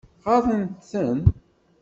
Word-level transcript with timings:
Ɣaḍent-ten? 0.27 1.19